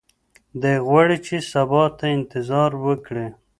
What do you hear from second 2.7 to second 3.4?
وکړي.